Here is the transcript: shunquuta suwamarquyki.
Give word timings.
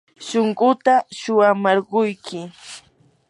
shunquuta 0.27 0.93
suwamarquyki. 1.19 2.39